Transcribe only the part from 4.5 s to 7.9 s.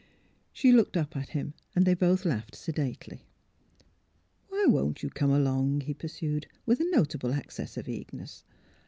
won't you come along?" he pursued, with a notable access of